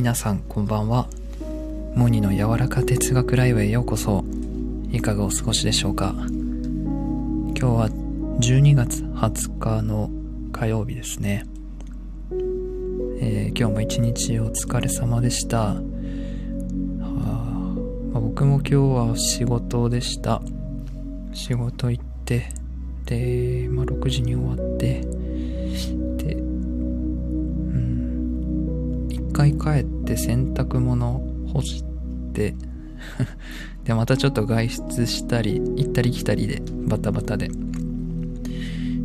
[0.00, 1.10] 皆さんこんばんは。
[1.94, 4.24] モニの柔らか哲学ライブへようこそ。
[4.90, 6.14] いかがお過ごしでしょうか。
[6.16, 7.90] 今日は
[8.40, 10.08] 12月20日の
[10.52, 11.44] 火曜日ですね、
[13.20, 15.82] えー、今日も一日お疲れ様でした、は
[18.10, 20.40] まあ、僕も今日は仕事でした。
[21.34, 22.48] 仕事行って
[23.04, 25.02] で、まあ、6時に終わって
[29.40, 31.82] 回帰って洗濯物干し
[32.34, 32.54] て
[33.84, 37.50] でまたちょっと外出したり行ったり来たりでバタバタで。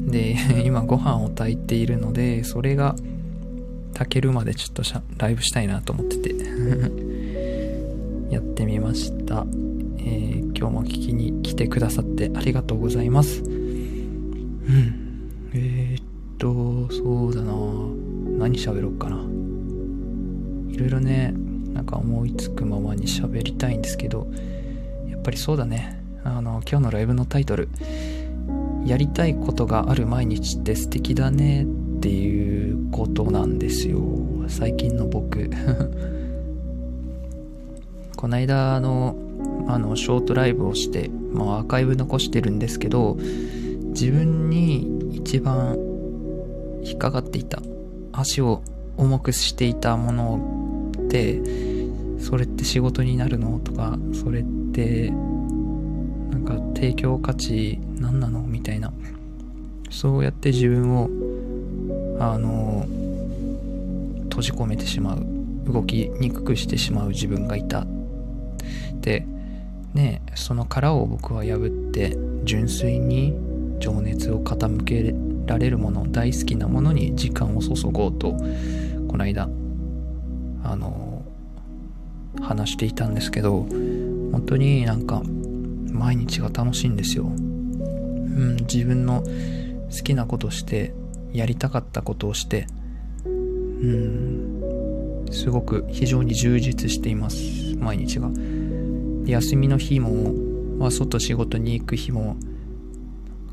[0.07, 0.35] で
[0.65, 2.95] 今ご飯を炊いているのでそれが
[3.93, 4.83] 炊けるまでちょっと
[5.17, 6.35] ライブしたいなと思ってて。
[8.29, 9.45] やってみました、
[9.99, 13.41] えー、今日も聞きに来てくださってありがとうございます。
[13.43, 13.61] うん。
[15.53, 16.03] えー、っ
[16.37, 17.53] とそうだな。
[18.39, 19.44] 何喋ろうかな。
[20.75, 21.33] いろいろね
[21.73, 24.27] なんか思いつくままに喋りたいんですけど
[25.07, 26.03] やっぱりそうだね。
[26.25, 27.69] あの今日のライブのタイトル
[28.85, 31.65] やりたいことがある毎日って素敵だねっ
[32.01, 34.01] ていうことなんですよ。
[34.49, 35.49] 最近の僕。
[38.17, 39.15] この間の
[39.67, 43.17] あのショートライブをして、まあ、アーカイブ残してるんですけど
[43.91, 45.77] 自分に一番
[46.83, 47.61] 引っかかっていた
[48.11, 48.61] 足を
[48.97, 50.64] 重くしていたもの
[51.15, 53.59] ってそれって仕事になるの？
[53.59, 54.43] とかそれっ
[54.73, 58.41] てなんか提供価値何なの？
[58.41, 58.91] みたいな。
[59.89, 61.09] そうやって自分を
[62.19, 62.85] あの
[64.23, 65.25] 閉じ込めてしまう。
[65.71, 67.09] 動きにくくしてしまう。
[67.09, 67.87] 自分がいた。
[69.01, 69.25] で
[69.93, 73.33] ねその殻を僕は破って純粋に
[73.79, 75.15] 情熱を傾け
[75.45, 78.31] られるもの大好きなものに時間を注ごうと
[79.07, 79.47] この間
[80.63, 81.04] あの
[82.45, 83.63] 話していたんですけど
[84.31, 85.21] 本当になんか
[85.91, 87.25] 毎日が楽しいんですよ。
[87.25, 89.23] うん、自分の
[89.95, 90.93] 好きなことして
[91.31, 92.67] やりたかったことをして
[93.25, 98.29] うんすごく非常に充実しています毎日が
[99.25, 100.33] 休みの日も、
[100.77, 102.35] まあ、外仕事に行く日も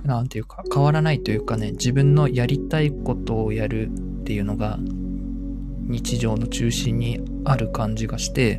[0.05, 8.59] なんていうか変わらないというかね自分のやりたいことをやるっていうのが日常の中心にある感じがして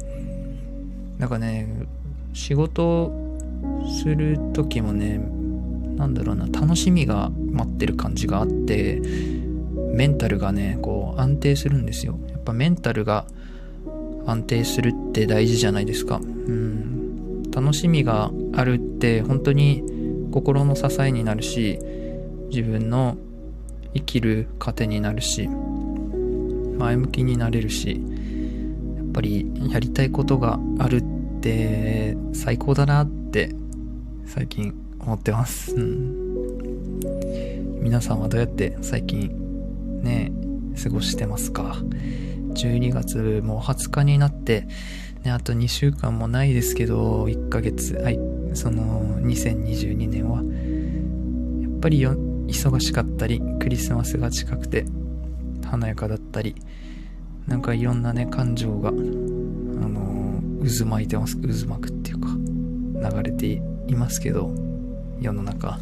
[1.23, 1.65] なんかね
[2.33, 3.13] 仕事
[4.03, 5.19] する時もね
[5.95, 9.01] なんだろうな楽しみが待ってる感じがあって
[9.93, 12.19] メンタルがねこう安定するんですよ。
[12.27, 13.25] やっぱメンタルが
[14.25, 16.17] 安定するって大事じゃないですか。
[16.17, 17.43] うん。
[17.51, 19.81] 楽しみがあるって本当に
[20.33, 21.79] 心の支えになるし
[22.49, 23.15] 自分の
[23.93, 25.47] 生きる糧になるし
[26.77, 28.01] 前向きになれるし
[28.97, 31.12] やっぱりやりたいことがあるっ
[31.43, 33.53] て最高だなって
[34.25, 35.75] 最近思ってます。
[35.75, 36.99] うん。
[37.81, 40.31] 皆さんはどうやって最近ね、
[40.81, 41.75] 過ごしてますか
[42.53, 44.67] ?12 月もう20日になって、
[45.23, 48.19] ね、あと2週間もないですけど、1ヶ月、はい、
[48.53, 50.37] その2022年は、
[51.61, 52.13] やっぱりよ
[52.47, 54.85] 忙しかったり、クリスマスが近くて、
[55.65, 56.55] 華やかだったり、
[57.47, 58.91] なんかいろんなね、感情が、
[60.63, 61.37] 渦巻いてます。
[61.37, 62.29] 渦巻くっていうか、
[63.09, 63.47] 流れて
[63.87, 64.53] いますけど、
[65.19, 65.79] 世の中、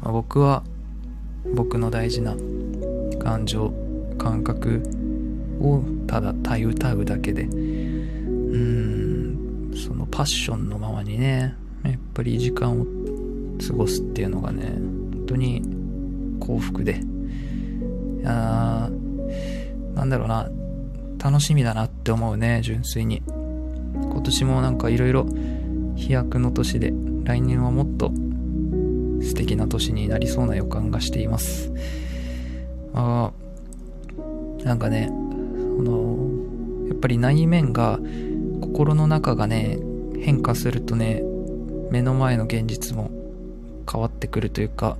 [0.00, 0.62] まあ、僕は
[1.54, 2.36] 僕の大事な
[3.18, 3.72] 感情
[4.18, 4.82] 感覚
[5.60, 7.44] をただた歌うだけで。
[7.44, 11.54] うーんそのパッションのままにね
[11.84, 12.84] やっぱり時間を
[13.64, 15.62] 過ごすっていうのがね本当に
[16.40, 17.00] 幸福で。
[18.18, 18.90] いや
[19.94, 20.50] なんだろうな
[21.22, 23.22] 楽しみだなって思うね純粋に。
[24.18, 25.26] 今年もなんかいろいろ
[25.94, 26.92] 飛躍の年で
[27.22, 28.10] 来年はもっと
[29.22, 31.72] 素敵な年になりそうな予感がしています。
[32.94, 33.30] あ
[34.64, 35.12] なんかね、そ
[35.84, 36.18] の、
[36.88, 38.00] やっぱり内面が、
[38.60, 39.78] 心の中がね、
[40.20, 41.22] 変化するとね、
[41.92, 43.12] 目の前の現実も
[43.88, 44.96] 変わってくるというか、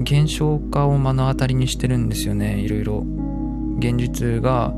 [0.00, 3.06] 現象化を目の当たりにしてるんですよね、いろいろ。
[3.78, 4.74] 現実が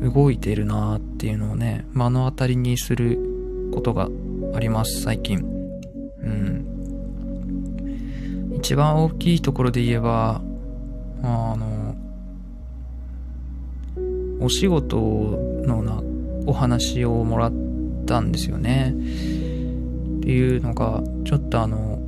[0.00, 3.18] 動いてるなっていうのをね、目の当たりにする
[3.72, 4.08] ことが
[4.54, 5.38] あります、最近。
[6.20, 6.64] うん。
[8.56, 10.40] 一番大きいところで言えば、
[11.22, 11.96] あの、
[14.40, 14.96] お仕事
[15.66, 16.02] のな、
[16.46, 17.52] お話をもらっ
[18.06, 18.94] たんですよね。
[18.94, 21.98] っていうのが、ちょっとあの、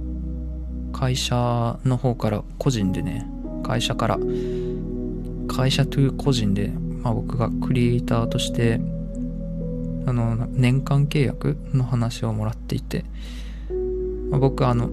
[0.93, 3.27] 会社の方から個人でね、
[3.63, 4.19] 会社から
[5.49, 6.73] 会社という個人で、
[7.07, 8.81] まあ、僕がクリエイターとして
[10.07, 13.05] あの年間契約の話をもらっていて、
[14.29, 14.91] まあ、僕あの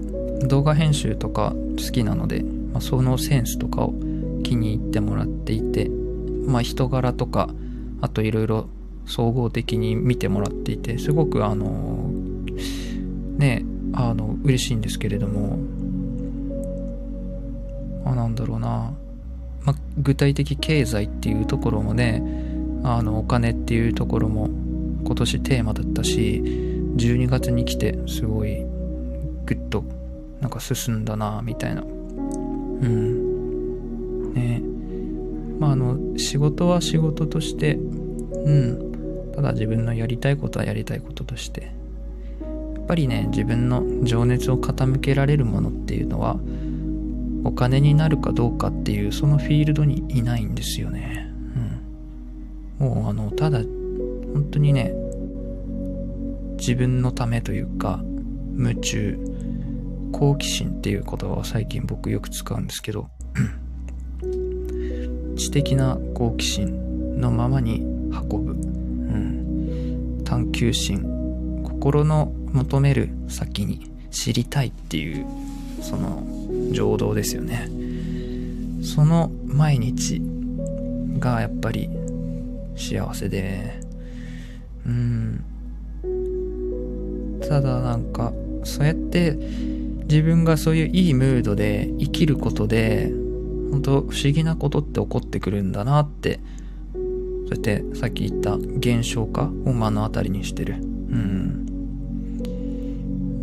[0.47, 3.95] 動画編集とか好きなので、まあ、そのセンスとかを
[4.43, 5.89] 気に入ってもらっていて、
[6.45, 7.49] まあ、人柄とか
[8.01, 8.69] あといろいろ
[9.07, 12.11] 総合的に見てもらっていてすごくあの
[13.37, 15.57] ねあの嬉しいんですけれども
[18.05, 18.93] あなんだろうな、
[19.65, 22.21] まあ、具体的経済っていうところもね
[22.83, 24.49] あのお金っていうところも
[25.05, 26.43] 今年テーマだったし
[26.95, 28.63] 12月に来てすごい
[29.45, 29.83] グッと
[30.41, 31.81] なんか進んだなみたいな。
[31.81, 34.33] うん。
[34.33, 34.61] ね。
[35.59, 39.31] まああの仕事は仕事としてうん。
[39.33, 41.71] ただ自分のやりたいことはやりたいこととして。
[42.75, 46.37] やっぱりね自分の情熱を傾けられるものっていうのは
[47.43, 51.27] お金になるかどうかっていうそのフィールドにいないんですよね。
[52.79, 52.87] うん。
[52.87, 54.93] もうあの、ただ、本当にね、
[56.57, 58.01] 自分のためというか、
[58.57, 59.19] 夢中、
[60.11, 63.09] 好奇心っていう言葉を最近僕よく使うんですけど、
[65.35, 68.51] 知的な好奇心のままに運ぶ。
[68.51, 70.21] うん。
[70.23, 71.03] 探求心、
[71.63, 75.25] 心の求める先に知りたいっていう
[75.81, 76.23] その
[76.73, 77.69] 情動ですよね。
[78.83, 80.21] その毎日
[81.19, 81.89] がやっぱり
[82.75, 83.79] 幸せで。
[84.85, 85.45] うん。
[87.47, 89.37] ただなんかそうやって
[90.09, 93.11] 自分がそういういいムードで生きることで
[93.71, 96.39] 本当不思議なことって起こってくるんだなって。
[96.93, 100.75] そうやってさっき言った現象化を目の当たりにしてる。
[100.75, 101.65] うん。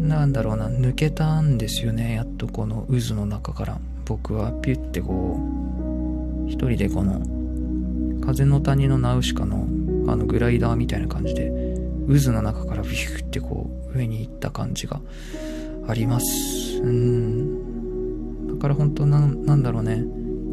[0.00, 3.80] なんだろうな抜けたんですよねやっとこの渦の中から。
[4.10, 7.22] 僕はピュッてこう一人でこの
[8.26, 9.68] 風の谷のナウシカの
[10.08, 11.48] あのグライダーみたいな感じで
[12.08, 15.00] 渦の中からビューってこう上に行った感じが
[15.86, 16.80] あります。
[16.82, 18.48] うん。
[18.48, 20.02] だから本当ななんだろうね。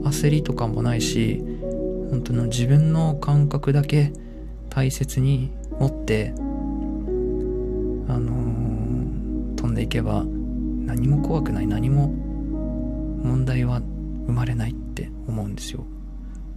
[0.03, 1.41] 焦りとかもないし
[2.11, 4.13] 本当の自分の感覚だけ
[4.69, 6.35] 大切に持って
[9.77, 13.79] でいけば何も怖くない何も問題は
[14.25, 15.85] 生まれないって思うんですよ。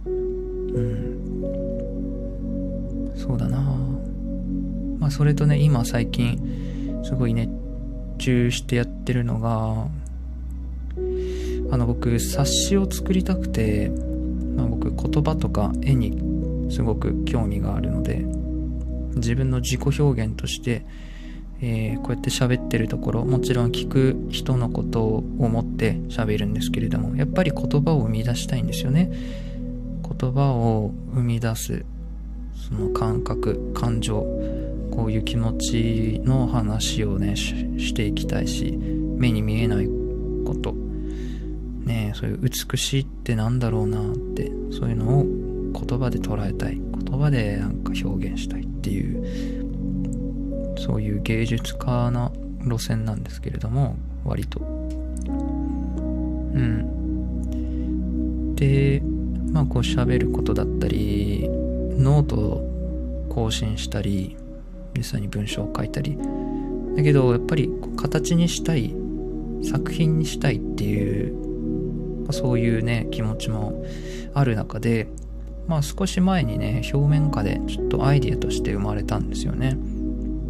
[0.05, 1.51] うん。
[3.15, 3.59] そうだな。
[4.99, 7.49] まあそれとね今最近すごい熱
[8.17, 9.87] 中してやってるのが
[11.71, 13.89] あの僕冊子を作りたくて、
[14.55, 18.25] まあ、僕言葉とか絵にすごく興味があるので
[19.15, 20.85] 自分の自己表現として
[21.63, 29.11] えー、こうやって喋ってるところもちろん聞く人のことを思って喋るんですけれどもやっぱり言葉を生み出したいんですよね。
[30.19, 31.85] 言葉を生み出す
[32.55, 34.21] その感覚感情
[34.91, 38.77] こういう気持ちの話をねしていきたいし
[39.17, 39.87] 目に見えない
[40.45, 40.73] こと。
[41.85, 46.81] ねそういう美しいってなんだろうなってそういうのを言葉で捉えたい。
[47.05, 49.60] 言葉でなんか表現したいっていう
[50.81, 52.31] そういう芸術家な
[52.65, 53.95] 路線なんですけれども
[54.25, 54.59] 割と。
[54.59, 54.63] う
[56.57, 58.55] ん。
[58.55, 59.03] で
[59.51, 61.47] まあこう喋ることだったり
[61.97, 64.35] ノートを更新したり
[64.97, 66.17] 実際に文章を書いたり。
[66.95, 68.93] だけどやっぱり形にしたい
[69.63, 73.85] 作品にしたいっていう、ま、そういうね気持ちも
[74.33, 75.07] ある中で
[75.67, 79.77] まあ少し前にね表面下でちょっとアイディアとして生まれたんですよね。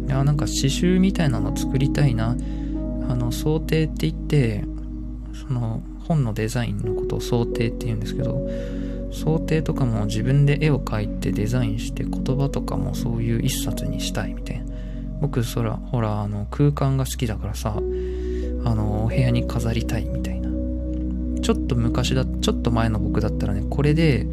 [0.06, 2.36] いやなんか刺繍みたいなの作りたいな。
[3.08, 4.64] あの想定って言って
[5.34, 8.48] その本のデザインのことを想定って言うんですけど
[9.12, 14.72] 想定とかも自分で絵を描いてデザインして言葉とかもそういう一冊にしたいみたいな。
[15.20, 17.80] 僕そらほらあの空間が好きだからさあ
[18.74, 20.50] のお部屋に飾りたいみたいな。
[21.40, 24.26] ちょっと昔だちょっと前の僕だったらねこれで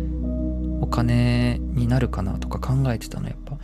[0.82, 3.58] お金になるかなとか考えてたのやっぱ。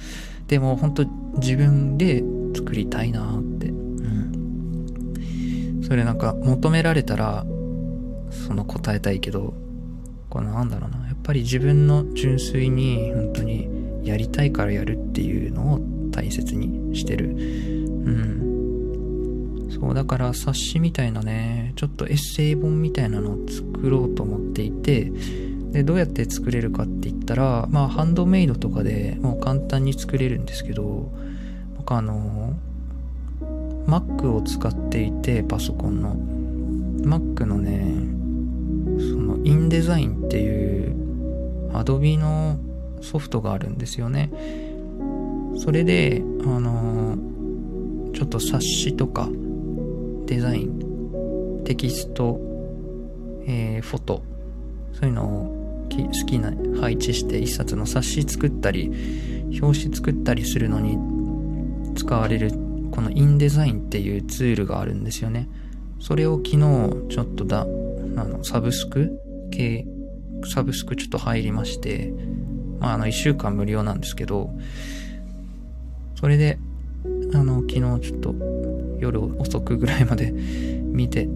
[0.47, 1.03] でも本当
[1.37, 2.23] 自分で
[2.55, 3.67] 作りたいなって。
[3.67, 5.83] うん。
[5.83, 7.45] それなんか求められたら、
[8.29, 9.53] その答えたいけど、
[10.29, 11.07] これなんだろうな。
[11.07, 13.67] やっぱり自分の純粋に本当に
[14.03, 15.79] やりたいからやるっていうのを
[16.11, 17.29] 大切にしてる。
[17.29, 19.69] うん。
[19.71, 25.11] そう、だから冊子みたいなね、ちょっとエッセイ本みたいなのを作ろうと思っていて、
[25.75, 31.11] でどうやって作れるかって言ったらまあハンドメイドとかでもう簡単に作れるんですけど
[31.85, 32.55] 僕あの
[33.85, 36.15] Mac を使っていてパソコンの
[37.05, 37.83] Mac のね
[38.97, 42.57] そのインデザインっていう Adobe の
[43.01, 44.31] ソフトがあるんですよね。
[45.57, 47.17] それで、あの、
[48.13, 49.29] ちょっと冊子とか、
[50.25, 52.39] デザイン、テキスト、
[53.45, 54.23] えー、フォト、
[54.93, 56.51] そういうのを好きな
[56.81, 58.91] 配置して一冊の冊子作ったり、
[59.61, 60.97] 表紙作ったりするのに
[61.95, 62.51] 使われる
[62.91, 65.49] このインデザインっていうツールがあるんですよね。
[65.99, 66.57] それを昨日
[67.09, 69.19] ちょっとだ、あの、サブスク
[69.51, 69.85] 系、
[70.45, 72.13] サブスクちょっと入りまして、
[72.79, 74.51] まあ、あの、一週間無料なんですけど、
[76.15, 76.59] それで、
[77.33, 78.35] あの、昨日ちょっと
[78.99, 80.31] 夜遅くぐらいまで
[80.91, 81.27] 見て、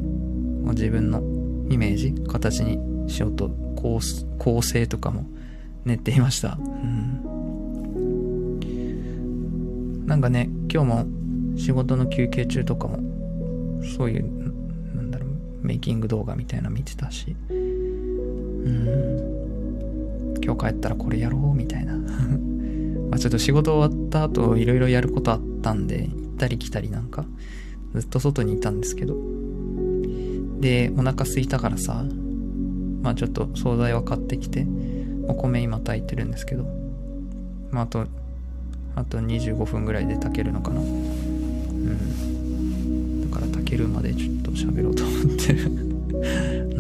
[0.63, 1.23] 自分の
[1.69, 3.99] イメージ、形にしようと構
[4.37, 5.25] 構成とかも
[5.85, 6.57] 練っていました。
[6.59, 7.38] うん。
[10.09, 11.05] なんかね、今日も
[11.55, 12.97] 仕事の休憩中とかも、
[13.95, 14.23] そういう、
[14.95, 15.29] なんだろう、
[15.61, 19.19] メイキング動画みたいな見てたし、うん。
[20.43, 21.93] 今日帰ったらこれやろうみたいな。
[23.11, 27.27] まあちょっと仕事終わった後いろいろやることあったんで、行ったり来たりなんか、
[27.93, 29.15] ずっと外にいたんですけど。
[30.59, 32.03] で、お腹空いたからさ、
[33.03, 34.65] まあちょっと惣菜は買ってきて、
[35.27, 36.65] お米今炊いてるんですけど、
[37.69, 38.07] まああと、
[38.99, 40.81] あと25分ぐらいで炊けるのかな。
[40.81, 40.91] うん。
[43.31, 45.75] だから炊けるまでちょっと喋ろうと思ってる う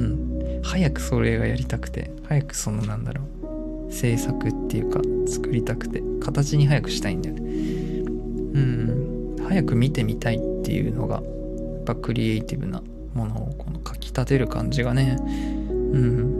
[0.03, 0.59] ん。
[0.61, 3.21] 早くそれがやりたくて、早くそのなんだろ
[3.89, 7.41] う、制作っていうか作りたくて、形に早くしたいんだよね。
[7.41, 7.45] う
[8.59, 9.37] ん。
[9.47, 11.23] 早く見てみたいっていうのが、やっ
[11.85, 12.83] ぱクリエイティブな
[13.13, 15.15] ものをこの書き立てる感じがね、
[15.71, 16.35] うん。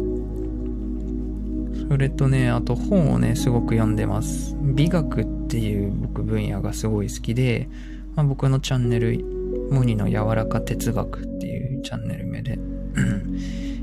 [1.90, 4.58] それとね、あと本をね、すごく読んでます。
[4.62, 7.68] 美学っていう僕分野がすごい好きで、
[8.16, 9.24] まあ、僕のチャンネル、
[9.72, 12.60] モニの柔らか哲学っていうチャンネル名で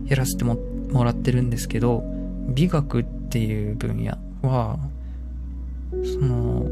[0.06, 0.58] やらせても
[1.04, 2.04] らってるんですけど、
[2.48, 4.78] 美学っていう分野は、
[6.04, 6.66] その、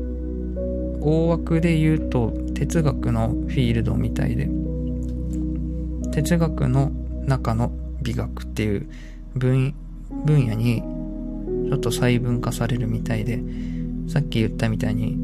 [1.01, 4.49] 大枠で言うと哲学のフィールドみたいで、
[6.13, 6.93] 哲学の
[7.27, 7.73] 中の
[8.03, 8.89] 美学っていう
[9.35, 9.75] 分
[10.25, 10.83] 分野に
[11.69, 13.43] ちょっと細分化されるみたいで、
[14.08, 15.16] さっき言ったみたいに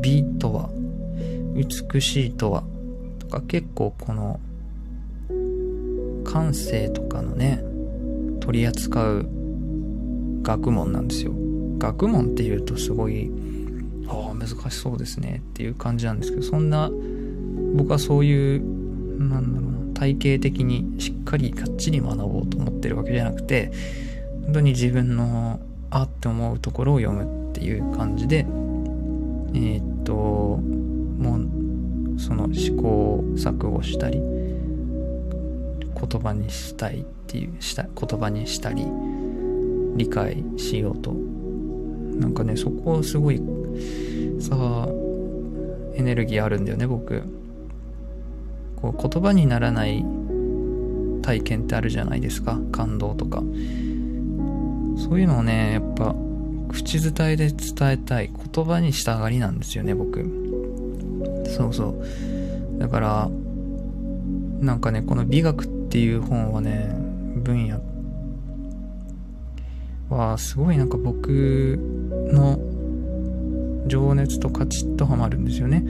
[0.00, 0.70] 美とは、
[1.54, 2.64] 美しいとは、
[3.18, 4.40] とか結構この
[6.24, 7.62] 感性とかのね、
[8.40, 9.28] 取り扱う
[10.42, 11.32] 学問なんですよ。
[11.78, 13.30] 学問って言うとすごい、
[14.08, 16.90] ああ、難しそうですねっていう感じなんですけど、そんな、
[17.74, 18.62] 僕はそういう、
[19.18, 23.70] なんだろう体系的にしっかりがっちり学ぼうと思ってるわけじゃなくて、
[24.44, 25.60] 本当に自分の
[25.90, 38.86] あって思うところを読むっていう感じで、えー、っと、もう、その思考錯誤したり、言葉にしたいっていう、した言葉にしたり、
[39.96, 41.12] 理解しようと。
[41.12, 43.42] なんかね、そこをすごい、
[44.38, 44.88] さあ、
[45.94, 47.22] エネルギーあるんだよね、僕。
[48.82, 50.04] こう言葉にならない
[51.22, 53.40] 体験ってあるじゃないですか感動とか
[54.96, 56.16] そういうのをねやっぱ
[56.72, 60.20] 口伝えで伝えたい言葉にしたがりなんですよね僕。
[61.56, 61.90] そうそ
[62.76, 62.78] う。
[62.78, 63.30] だから
[64.60, 66.94] なんかねこの美学っていう本はね
[67.36, 67.80] 分野
[70.08, 71.78] はすごいなんか僕
[72.32, 72.58] の
[73.86, 75.80] 情熱とカチッとハマるんですよね。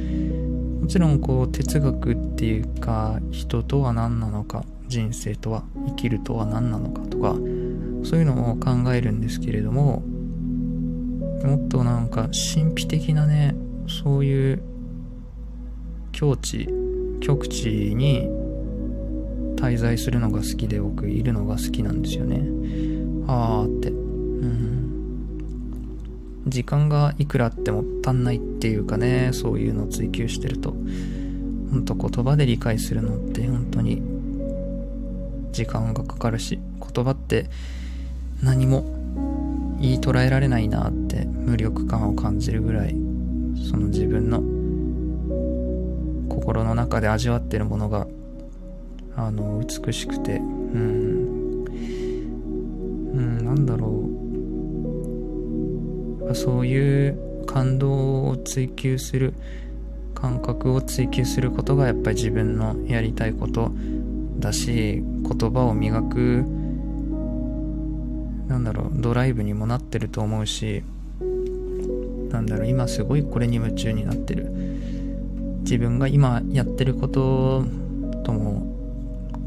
[0.81, 7.35] もちろんこう哲学っていうか人とは何なのか人生とは生きるとは何なのかとか
[8.03, 10.03] そういうのを考えるんですけれども
[11.44, 13.54] もっとなんか神秘的なね
[13.88, 14.62] そういう
[16.12, 16.68] 境地
[17.20, 18.28] 極地に
[19.56, 22.42] 滞在するのが好きで僕いるのが好きなんですよね。
[23.28, 23.90] あーって。
[23.90, 24.82] うん。
[26.49, 30.75] 時間がいくらあっても足んないっていうかね、そういうのを追求してると、
[31.70, 34.02] ほんと言葉で理解するのって本当に
[35.52, 36.58] 時間がかかるし、
[36.92, 37.49] 言葉って
[38.42, 38.84] 何も
[39.80, 42.97] 言い捉えられないなって無力感を感じるぐらい、
[43.71, 44.40] その自分の
[46.35, 48.07] 心の中で味わってるものが、
[49.14, 51.64] あの、美しくて、うん、
[53.12, 54.09] うん、なんだろ
[56.31, 59.35] う、そういう感動を追求する
[60.14, 63.73] 感覚を追求することがやっぱり自分のやりたいこと
[64.38, 66.45] だし言葉を磨く
[68.47, 70.85] なんだろうドライブにもなってると思うし
[72.33, 72.67] なんだろう。
[72.69, 74.47] 今すごいこれに夢中になってる。
[75.62, 77.65] 自分が今やってること
[78.25, 78.67] とも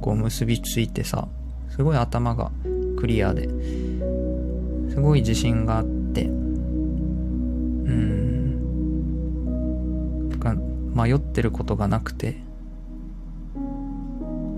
[0.01, 1.27] こう結びついてさ
[1.69, 2.51] すごい頭が
[2.97, 3.49] クリアで
[4.89, 6.29] すごい自信があってう
[7.91, 8.19] ん
[10.39, 10.55] か
[10.93, 12.37] 迷ってることがなくて
[13.55, 13.59] う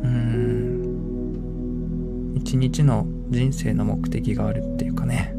[0.08, 0.78] ん。
[2.36, 5.37] 一日の人生の目的があるっていうかね。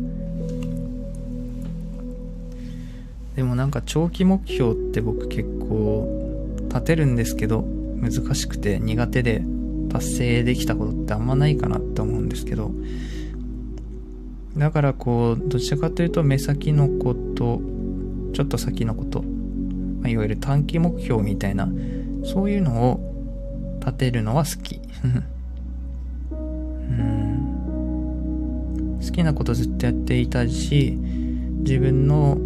[3.38, 6.09] でもなんか長期目標って僕結構
[6.62, 9.44] 立てるんですけど難しくて苦手で
[9.92, 12.72] 達成できたことってあんまないかなって思うんですけど。
[14.57, 17.61] だからこうどちらかというと目先のこと
[18.33, 21.68] ちょっと先のこと、まあ、いわゆる短期目標みたいな
[22.24, 24.81] そういうのを立てるのは好き。
[26.35, 28.98] うん。
[29.01, 30.98] 好きなことずっとやっていたし
[31.61, 32.37] 自分の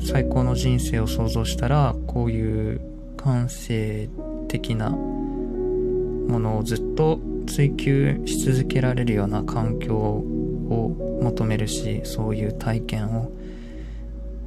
[0.00, 2.80] 最高の人生を想像したらこういう
[3.16, 4.08] 感性
[4.48, 13.32] 的なものをずっと追求し続けられるような環境を求めるしそういう体験を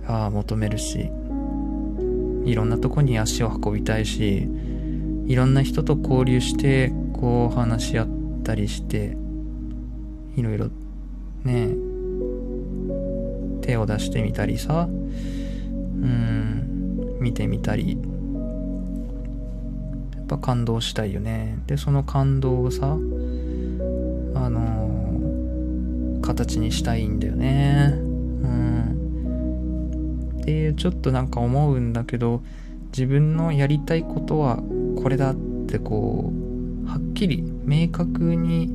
[0.07, 1.09] あ求めるし
[2.45, 4.47] いろんなとこに足を運びたいし
[5.27, 8.07] いろんな人と交流してこう話し合っ
[8.43, 9.17] たりして
[10.37, 10.69] いろいろ
[11.43, 11.69] ね
[13.61, 14.87] 手を出してみたりさ
[16.01, 17.17] うん。
[17.19, 17.97] 見てみたり。
[20.15, 21.57] やっぱ感動したいよね。
[21.67, 22.97] でその感動をさあ
[24.49, 27.93] のー、形にしたいんだよね。
[27.93, 28.01] う
[28.47, 30.37] ん。
[30.41, 32.41] っていうちょっとなんか思うんだけど
[32.91, 34.59] 自分のやりたいことは
[35.01, 35.35] これだっ
[35.67, 36.31] てこ
[36.85, 38.71] うはっきり明確に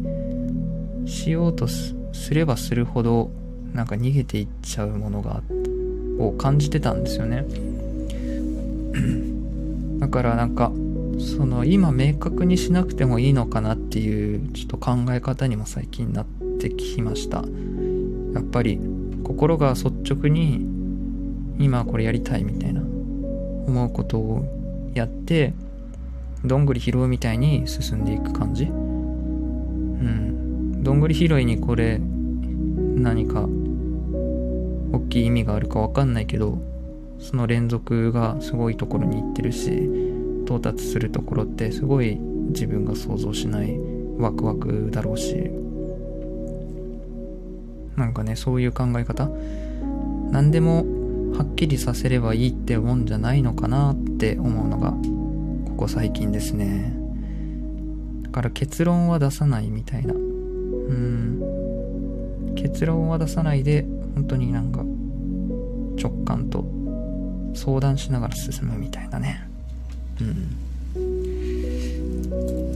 [1.06, 1.94] しようとす
[2.32, 3.30] ればするほど
[3.72, 5.61] なんか逃げていっちゃうものがあって。
[6.18, 7.44] を感じてたんですよね。
[10.00, 10.72] だからなんか
[11.18, 16.26] その今明確にしなくてもいいのかなっていうちょっと考え方にも最近なっ
[16.58, 17.44] てきました。
[18.34, 18.80] やっぱり
[19.24, 20.66] 心が率直に
[21.58, 25.52] 今これやりたいみたいな思うことをやって
[26.44, 28.64] どんぐり拾うみたいに進んでいく感じ。
[28.64, 30.82] うん。
[30.82, 33.46] どんぐり拾いにこれ何か
[34.92, 36.58] 大きい意味があるか分かんないけど
[37.18, 39.88] その連続がすごいところに行ってるし
[40.44, 43.78] 到達するところってすごい自分が想像しない
[44.18, 45.50] ワクワクだろうし。
[47.96, 49.30] なんかねそういう考え方？
[50.30, 50.86] 何でも
[51.36, 54.92] はっきりさせればいいってもんじゃないのかなって思うのが
[55.70, 56.96] ここ最近ですね。
[58.22, 60.14] だから結論は出さないみたいな。
[60.14, 61.42] うん。
[62.56, 64.82] 結論は出さないで本当になんか
[66.00, 66.64] 直感と
[67.54, 69.48] 相談しながら進むみたいなね。
[70.20, 70.28] うん。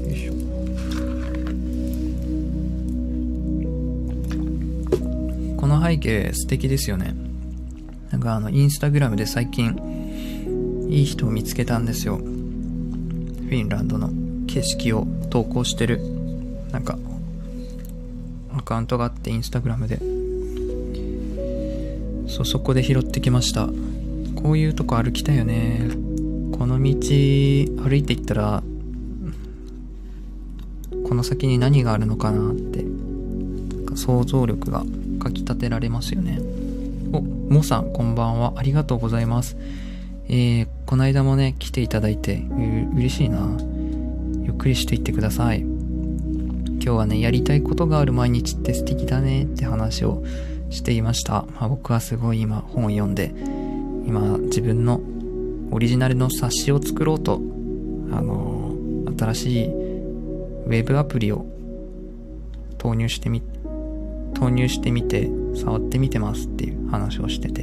[0.09, 0.33] よいしょ。
[5.57, 7.15] この背景素敵ですよね。
[8.11, 9.77] なんかあのインスタグラムで最近
[10.89, 12.19] いい人を見つけたんですよ。
[12.19, 14.11] フィンランドの
[14.47, 16.01] 景色を投稿してる。
[16.71, 16.99] なんか
[18.55, 20.16] アカウントがあってインスタグラムで。
[22.37, 23.67] そうそこで拾ってきました。
[24.43, 25.89] こういうとこ歩きたいよね。
[26.53, 28.63] この道歩いていったら
[31.09, 32.85] この先に何があるのかなって
[33.95, 34.85] 想像力が
[35.19, 36.39] かきたてられますよね。
[37.15, 38.53] おもさんこんばんは。
[38.57, 39.57] ありがとうございます。
[40.29, 43.49] えー、この間もね来ていただいてう嬉しいな。
[44.43, 45.61] ゆっくりしていってください。
[45.61, 50.23] 今日はねやりたいことがある毎日って素敵だねって話を
[50.77, 51.47] していました。
[51.55, 53.33] まあ、僕はすごい今本を読んで、
[54.07, 55.01] 今自分の
[55.71, 57.41] オリジナルの冊子を作ろうと、
[58.13, 61.47] あのー、新しいウェブアプリを
[62.79, 63.43] 投入してみ、
[64.35, 67.63] 投入してみて、触ってみてますっていう話をしてて、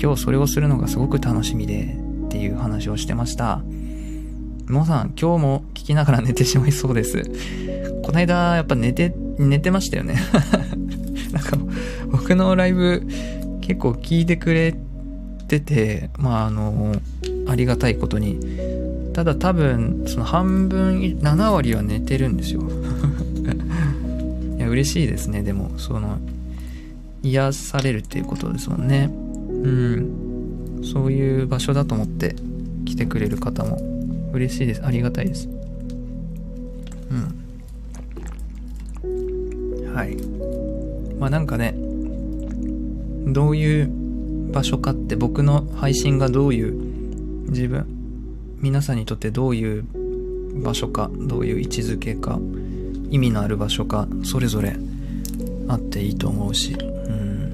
[0.00, 3.62] 今日それをするのがすごく楽しみでっていう話をしてました。
[4.68, 7.22] もさん、今日も聞きながら寝てしまいそうです。
[8.02, 10.16] この間、やっぱ寝て、寝てましたよね
[11.32, 11.56] なんか、
[12.12, 13.02] 僕のライブ
[13.62, 14.74] 結構聞いてくれ
[15.48, 16.94] てて、まああの、
[17.48, 18.38] ありがたいことに。
[19.12, 22.62] ただ多分、その半分、7割は寝てるんですよ。
[24.56, 25.42] いや、嬉しいですね。
[25.42, 26.18] でも、その、
[27.22, 29.10] 癒されるっていうことですもんね。
[29.48, 30.82] うん。
[30.84, 32.34] そういう場所だと思って
[32.84, 33.78] 来てくれる方も
[34.32, 34.84] 嬉しいです。
[34.84, 35.48] ありがたいです。
[37.10, 37.14] う
[39.88, 39.94] ん。
[39.94, 40.16] はい。
[41.18, 41.74] まあなんかね、
[43.26, 43.90] どういう
[44.52, 46.72] 場所かって僕の配信がどういう
[47.50, 47.86] 自分
[48.60, 49.84] 皆さんにとってどういう
[50.62, 52.38] 場所かどういう位置づけか
[53.10, 54.76] 意味のある場所かそれぞれ
[55.68, 56.72] あっていいと思うし。
[56.72, 57.52] うん。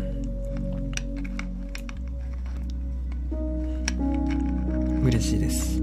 [5.04, 5.76] 嬉しいです。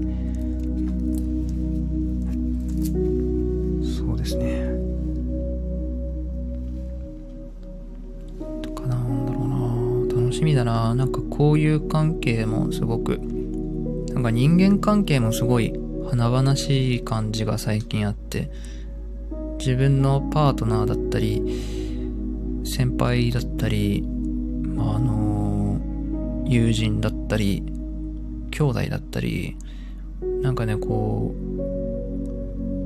[3.96, 4.65] そうですね。
[10.36, 10.94] しみだな。
[10.94, 13.18] なんかこういう関係もすごく
[14.12, 15.72] なんか人間関係もすごい
[16.10, 18.50] 華々しい感じが最近あって
[19.58, 21.42] 自分のパートナーだったり
[22.64, 25.80] 先輩だったり、まあ、あの
[26.44, 27.62] 友人だったり
[28.50, 29.56] 兄弟だったり
[30.42, 31.34] なんかねこ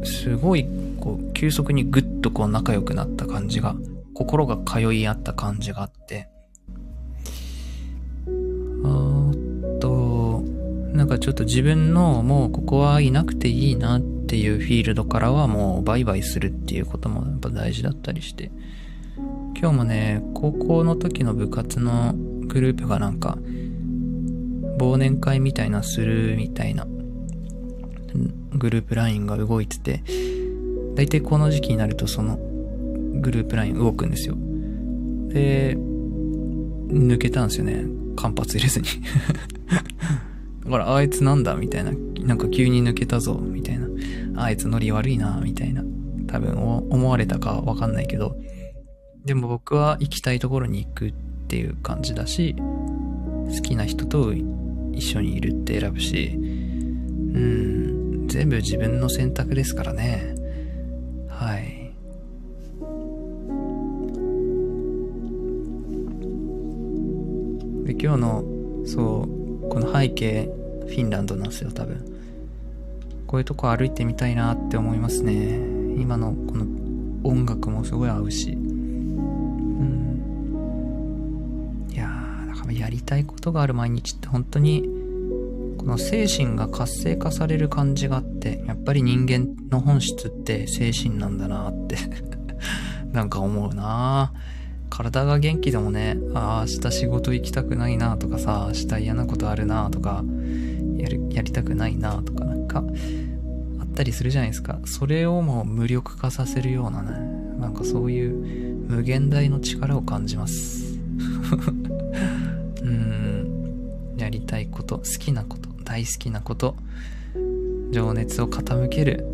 [0.02, 0.66] うすごい
[1.00, 3.74] こう急速にぐっとこう仲良くなった感じが
[4.14, 6.28] 心が通い合った感じがあって
[11.10, 18.50] かちょっと自分のもうここはいなくていいなっていうフィールドからはもうバイバイするっていうこともやっぱ大事だったりして
[19.58, 23.38] 今日もね高校の時の部活のグループがなんか
[24.78, 26.86] 忘年会みたいなするみたいな
[28.52, 30.02] グループ LINE が動いてて、
[30.94, 34.36] 大体この時期になるとそのグループ LINE 動くんですよ。
[35.28, 37.84] で、抜けたんですよね。
[38.16, 38.86] 間髪入れずに
[40.70, 41.90] だからあいつなんだみたいな。
[42.20, 43.88] なんか急に抜けたぞみたいな。
[44.36, 45.82] あいつノリ悪いなみたいな。
[46.28, 48.36] 多分思われたかわかんないけど。
[49.24, 51.12] でも僕は行きたいところに行くっ
[51.48, 60.36] ていう感じだし、好きな人と一緒にいるって選ぶし、うん、全部自分の選択ですからね。
[61.28, 61.90] はい。
[67.86, 68.44] で、今日の、
[68.86, 69.26] そ
[69.62, 70.59] う、この背景、
[70.90, 72.04] フィンランドなんですよ、多分。
[73.26, 75.56] こういうとこ歩いてみたいなって思いますね。
[76.00, 76.66] 今のこの
[77.22, 78.50] 音楽もすごい合うし。
[78.52, 78.66] うん。
[81.92, 84.88] いやー、だからやりたいことがある毎日って本当に
[85.78, 91.96] この精神が活性化される感じがあって、やっぱり人間の本質って精神なんだなって
[93.12, 94.32] なんか思うな
[94.90, 100.24] 体が元気でもね、ああ、明日仕事行きたくないなとかさ、明日嫌なことあるなとか、
[101.00, 102.84] やる、やりたくないなとかなんか、
[103.80, 104.78] あったりするじゃないですか。
[104.84, 107.10] それをもう無力化させるようなね、
[107.58, 108.34] なんかそういう
[108.88, 110.98] 無限大の力を感じます。
[112.82, 116.76] うん、やりたいこと、好きなこと、大好きなこと
[117.90, 119.26] 情熱を傾けるう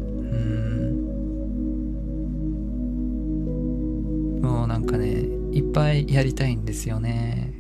[4.39, 7.53] んもうなんかねいっぱいやりたいんですよね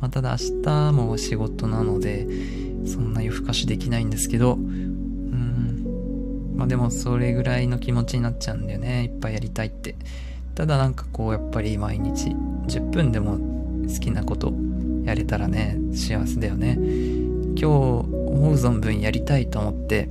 [0.00, 2.26] まあ、ただ明日も仕事なので
[2.86, 6.54] そんな夜更かしできないんですけどうん。
[6.56, 9.04] まあでもそれぐらいの気持ちになっちゃうんだよね。
[9.04, 9.96] いっぱいやりたいって。
[10.54, 12.30] ただなんかこうやっぱり毎日
[12.68, 13.38] 10分でも
[13.88, 14.52] 好きなこと
[15.04, 16.78] やれたらね幸せだよね。
[17.56, 20.08] 今日思う存分やりたいと思って、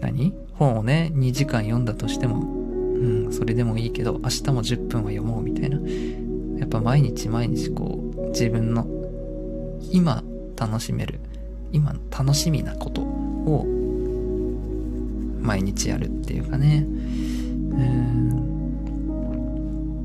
[0.00, 0.34] 何？
[0.58, 5.78] 本をね、2時間読んだとしても、うん、それでもいいけど、明日も10分は読もうみたいな。
[6.58, 8.86] やっぱ毎日毎日こう、自分の
[9.92, 10.24] 今
[10.56, 11.20] 楽しめる、
[11.72, 13.64] 今楽しみなことを
[15.40, 16.84] 毎日やるっていうかね。
[16.86, 17.80] う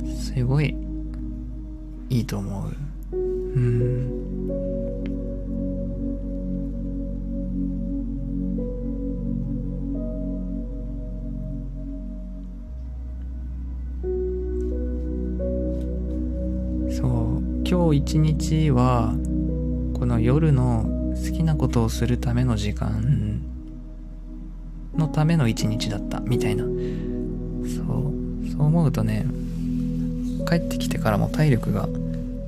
[0.05, 0.75] ん、すごい
[2.09, 2.75] いいと思う。
[3.15, 4.23] うん
[16.91, 17.43] そう。
[17.67, 19.15] 今日一日は
[19.97, 23.41] この夜の好きなことをするための時間
[24.95, 26.63] のための一日だったみたいな。
[26.63, 26.73] そう
[28.51, 29.25] そう思うとね
[30.47, 31.87] 帰ってきてからも体力が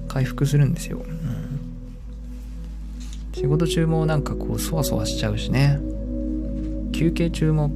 [0.07, 1.59] 回復するんですよ、うん、
[3.33, 5.79] 仕事中もなんかこうそわそわしちゃうしね。
[6.91, 7.69] 休憩中も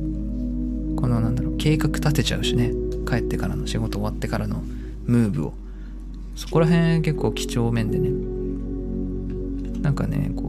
[0.96, 2.72] このなんだろう計画立てちゃうしね。
[3.08, 4.62] 帰ってからの仕事終わってからの
[5.06, 5.54] ムーブを。
[6.36, 8.10] そこら辺結構几帳面でね。
[9.82, 10.49] なんかねこ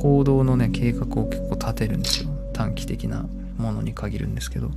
[0.00, 2.30] 行動のね計画を結構立てるんですよ。
[2.52, 4.70] 短期的なものに限るんですけど。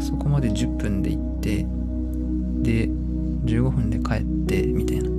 [0.00, 1.66] そこまで10分で行って
[2.62, 5.10] で15分で帰ってみたいな。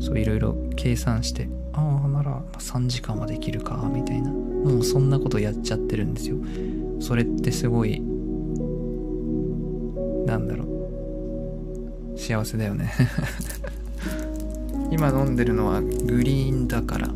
[0.00, 4.30] そういろいろ計算してああなら3時間はできるかみたいな。
[4.30, 6.36] もうそんなことやっちゃってるんですよ。
[6.98, 8.00] それってすごい
[10.26, 12.18] なんだろう。
[12.18, 12.92] 幸せだよね。
[14.90, 17.10] 今飲んでるのはグリーンだから、う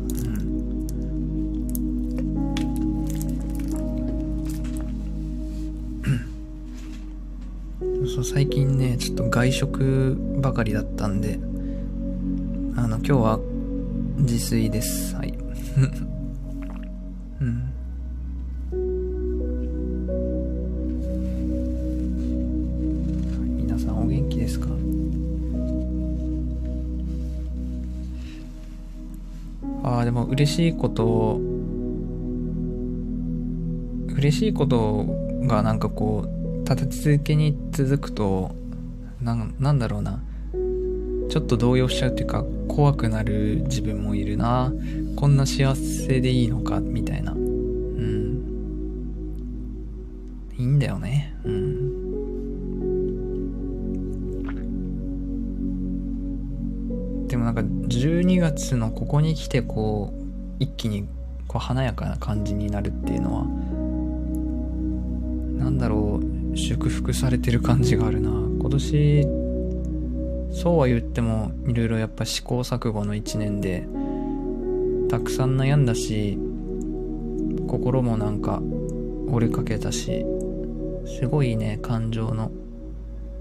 [7.95, 11.39] ん、そう最近ねちょっと外食ばかりだったんで
[12.77, 13.39] あの今日は
[14.17, 15.15] 自炊です。
[15.15, 15.33] はい。
[30.35, 31.39] 嬉しいことを、
[34.17, 35.05] 嬉しいこと
[35.43, 38.53] がなんかこう、立て続けに続くと、
[39.21, 40.21] ななんだろうな。
[41.29, 44.73] ちょっと動揺しちゃうっていうか、怖くなる自分もいるな。
[45.15, 47.31] こんな幸せでいいのか、みたいな。
[47.31, 48.43] うん。
[50.57, 51.33] いいんだよね。
[51.45, 52.05] うん。
[57.29, 60.24] でもなんか12月のここに来てこう
[60.59, 61.07] 一気に
[61.47, 63.43] こう華やかな感じになるっていうのは
[65.63, 66.19] なんだろ
[66.53, 68.29] う祝福されてる感じがあるな。
[68.29, 69.27] 今年
[70.51, 73.85] そうは言ってもいろいろやっぱ試行錯誤の1年で
[75.09, 76.39] たくさん悩んだし
[77.67, 78.61] 心もなんか
[79.27, 80.25] 折れかけたし
[81.05, 82.51] すごいね感情の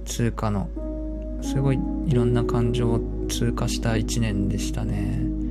[0.04, 0.68] 通過の
[1.40, 5.43] すごいいろんな感情を通過した1年でしたね。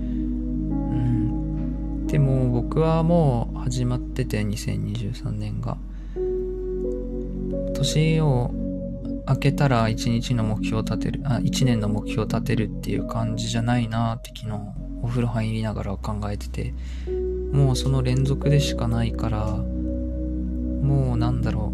[2.14, 5.78] でも僕はもう始まってて2023年が。
[7.74, 8.54] 年を
[9.28, 14.60] 明けたら1日の目標を立てる、あ、1年の目標を立てるっていう感じじゃないなって昨日
[15.02, 16.76] お風呂入りながら考えてて、
[17.52, 21.74] もうその連続でしかないから、もうなんだろ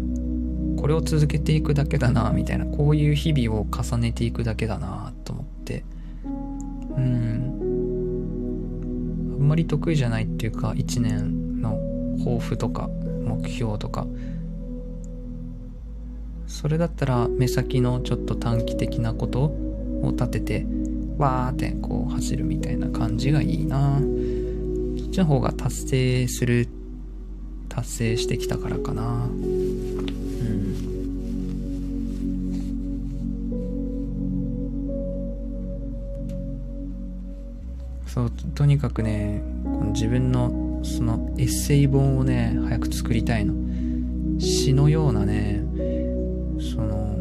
[0.74, 5.84] う、これを続けていくだけだな、みたいな、こういう日々を重ねていくだけだな、と思って、
[6.96, 7.29] うん。
[9.40, 11.78] んまり得意じゃないっていうか、1年の
[12.18, 12.88] 抱負とか、
[13.24, 14.06] 目標とか、
[16.46, 20.66] それだったら目先のちょっと短期的なことを立てて
[21.16, 24.00] わーってこう走るみたいな感じがいいな。
[24.98, 26.68] そっちの方が達成する
[27.68, 29.28] 達成してきたからかな。
[38.20, 43.54] そうとにかくねこの自分のそのエッセイ本をね早く作りたいの。
[44.38, 45.62] 詩のようなね
[46.58, 47.16] その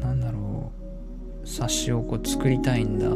[0.00, 0.70] なんだろ
[1.42, 3.08] う冊子をこう作りたいんだ。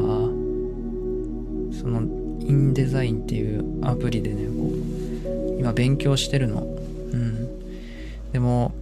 [1.79, 2.01] その
[2.41, 4.71] インデザインっていうアプリでねこ
[5.55, 6.61] う今勉強してるの。
[6.61, 8.31] うん。
[8.33, 8.73] でも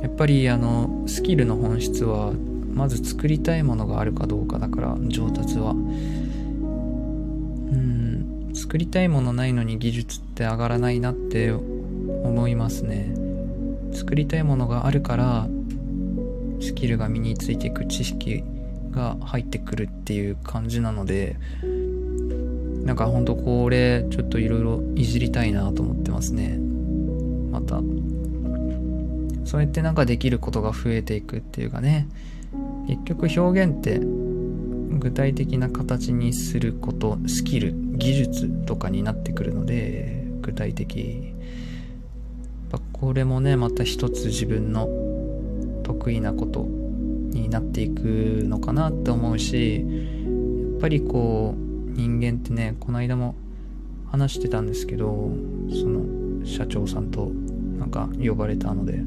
[0.00, 5.76] やっぱりあのスキルの本質はまず作りたいものがあるかどうかだから上達は。
[7.72, 8.50] うん。
[8.54, 13.14] 作りたいものないのに技術って上がらないなって思いますね。
[13.92, 15.48] 作りたいものがあるから
[16.60, 18.44] スキルが身についていく知識
[18.90, 21.36] が入ってくるっていう感じなので
[22.84, 26.58] なんかほんとこれちょっといろいろいじりたいなと思ってますね。
[27.50, 27.80] また。
[29.44, 32.08] そうやってなんかできることが増えていくっていうかね。
[32.88, 34.00] 結局表現って
[35.02, 41.34] 具体的な形にすることスキル技術とかになってくるので具体的。
[42.92, 44.88] これもねまた一つ自分の
[45.82, 53.34] 得意なことになっていくのかなって思うしやっぱりこう人間ってねこの間も
[54.06, 55.32] 話してたんですけど
[55.68, 57.26] その社長さんと
[57.76, 59.04] なんか呼ばれたのでやっ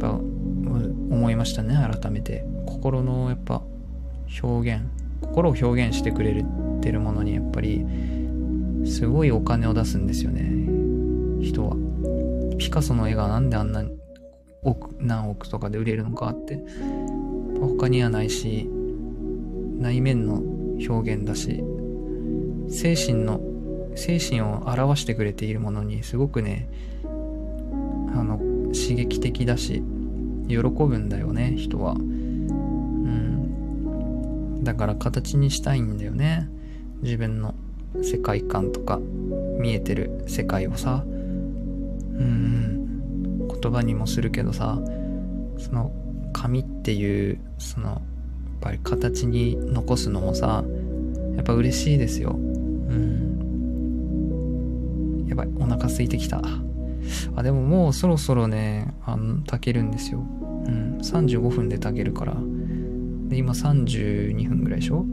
[0.00, 2.44] ぱ思いましたね改めて。
[2.66, 3.62] 心のやっぱ
[4.42, 4.84] 表現
[5.22, 6.44] 心を表現してくれ
[6.80, 7.84] てるものにやっぱり
[8.86, 10.50] すごいお金を出すんですよね。
[11.40, 11.76] 人は。
[12.58, 13.84] ピカソの絵がなんであんな
[14.62, 16.62] 億何億とかで売れるのかって。
[17.60, 18.68] 他にはないし
[19.78, 20.42] 内面の
[20.88, 21.62] 表現だし
[22.68, 23.40] 精神の
[23.96, 26.68] 精神を表してくれているものにすごくね
[27.04, 27.08] あ
[28.22, 28.38] の
[28.72, 29.82] 刺激的だし
[30.48, 31.92] 喜ぶんだよね人は。
[31.92, 33.37] うん。
[34.62, 36.48] だから形にしたいんだよね。
[37.02, 37.54] 自分の
[38.02, 38.98] 世界観とか
[39.58, 41.04] 見えてる世界をさ。
[41.06, 41.08] う
[42.20, 42.58] ん
[43.60, 44.78] 言葉にもするけどさ
[45.56, 45.92] その
[46.32, 48.00] 紙っていうそのやっ
[48.60, 50.64] ぱり形に残すのもさ
[51.36, 52.32] やっぱ嬉しいですよ。
[52.32, 53.36] うん。
[55.28, 56.42] やばいお腹空いてきた。
[57.36, 60.18] あでももうそろそろねあの炊けるんですよ。
[60.18, 60.22] う
[60.68, 60.98] ん。
[61.00, 62.34] 35分で炊けるから。
[63.28, 65.04] で今32分ぐらいでしょ？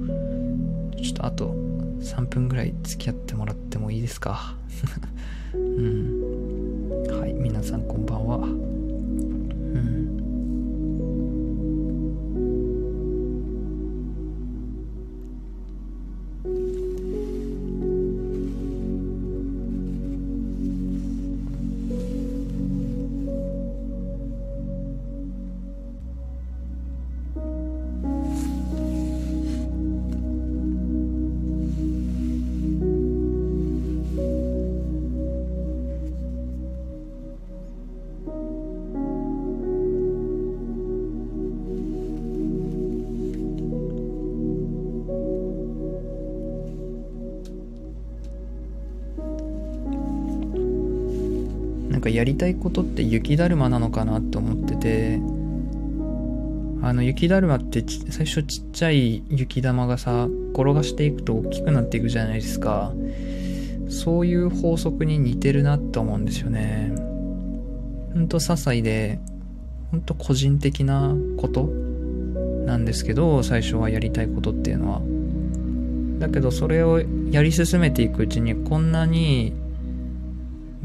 [1.01, 1.53] ちょっとあと
[1.99, 4.55] 3分ぐらい付き合ってもらってもいいですか？
[5.53, 7.03] うん。
[7.19, 8.39] はい皆さんこんばんは。
[52.05, 55.19] かやりたいことって雪だるまなのかなって思ってて
[56.81, 62.93] あの雪だるまって最初ちっちゃい雪玉がさ転がしていくと大きくなっていくじゃないですか。
[63.87, 66.91] そういう法則に似てるなって思うんですよね。
[68.13, 69.19] ほんと些細で
[69.91, 71.63] ほんと個人的なこと
[72.65, 75.01] なんですけど最初はやりたいことっていうのは。
[76.19, 79.53] だけどそれをやり進めていくうちにこんなに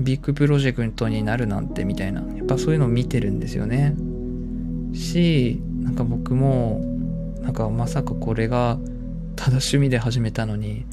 [0.00, 2.20] ビッグプロジェクトになるなんてみたいな。
[2.20, 3.94] やっぱそういうのを見てるんですよね。
[4.94, 6.80] しなんか僕も
[7.42, 8.78] なんかまさかこれが
[9.36, 10.84] ただ趣味で始めたのに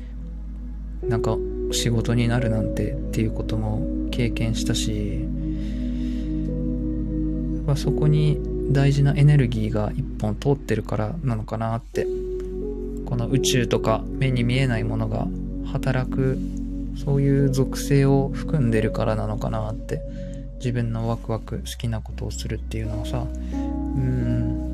[1.03, 1.37] なんか
[1.71, 5.25] 仕事になるなんてっていうことも経験したし
[7.67, 8.39] やそこに
[8.71, 12.07] 大事なエネルギーが一本通ってるからなのかなって。
[13.07, 15.27] この宇宙とか目に見えないものが
[15.71, 16.37] 働く
[17.03, 20.01] そういう属性を含んでるからなのかなって
[20.59, 23.25] 自分のワクワク好きなことをするっていうのはさう
[23.99, 24.67] ん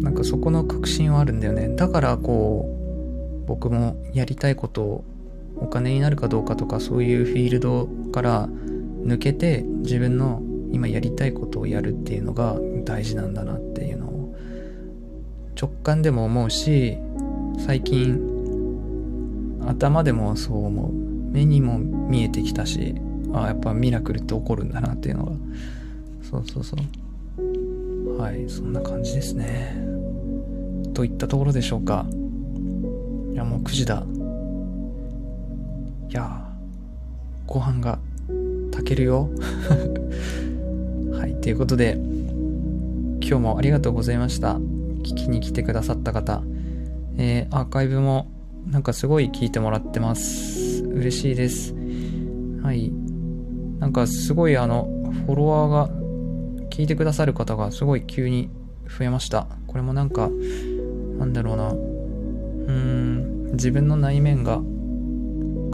[0.00, 1.74] なんかそこの確信はあるんだよね。
[1.76, 2.66] だからこ
[3.44, 5.04] う僕もやりたいことを
[5.56, 8.48] お金になるかどうかとかそういうフィールドから
[9.04, 14.36] 抜けて自分の今やりたいことをやるっていうのが大事なんだなっていうのを
[15.60, 16.96] 直感でも思うし
[17.58, 18.37] 最近
[19.68, 20.92] 頭でもそう思う。
[21.32, 22.94] 目にも見えてきたし
[23.34, 25.32] あやっぱミラクルって起こるんだなっていうのが。
[26.22, 28.18] そうそうそう。
[28.18, 29.76] はいそんな感じですね。
[30.94, 32.06] といったところでしょうか。
[33.32, 34.04] いやもう9時だ。
[36.10, 36.48] いや
[37.46, 37.98] ご飯が
[38.72, 39.28] 炊けるよ。
[41.12, 41.98] はいということで
[43.20, 44.58] 今日もありがとうございました。
[45.02, 46.42] 聞きに来てくださった方。
[47.18, 48.26] えー、アーカイブも
[48.70, 50.84] なんかすごい聞いてもらってます。
[50.84, 51.74] 嬉しいです。
[52.62, 52.92] はい。
[53.78, 54.88] なんかすごいあの
[55.26, 55.88] フォロワーが
[56.70, 58.50] 聞いてくださる方がすごい急に
[58.86, 59.46] 増えました。
[59.66, 60.30] これもなんか
[61.18, 61.70] なんだろうな。
[61.70, 63.52] うーん。
[63.52, 64.60] 自分の内面が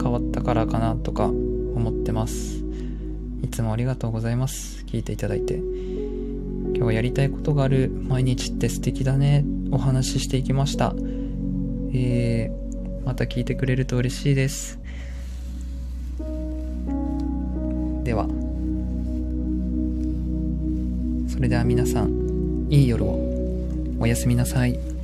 [0.01, 2.63] 変わったからかなとか思ってます。
[3.41, 4.85] いつもありがとうございます。
[4.85, 5.55] 聞いていただいて。
[5.55, 7.89] 今日はやりたいことがある。
[7.89, 9.45] 毎日って素敵だね。
[9.71, 10.95] お話ししていきました。
[11.93, 12.64] えー、
[13.05, 14.79] また聞いてくれると嬉しいです。
[18.03, 18.27] では。
[21.27, 23.19] それでは皆さんいい夜を。
[23.99, 24.94] おやすみなさい。